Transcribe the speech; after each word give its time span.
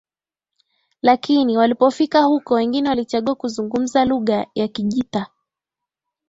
lakini 1.01 1.57
walipofika 1.57 2.21
huko 2.23 2.53
wengine 2.53 2.89
walichagua 2.89 3.35
kuzungumza 3.35 4.05
lugha 4.05 4.45
ya 4.55 4.67
kijita 4.67 5.27